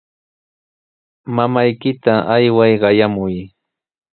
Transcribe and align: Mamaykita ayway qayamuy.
Mamaykita 1.35 2.13
ayway 2.35 2.73
qayamuy. 2.81 3.35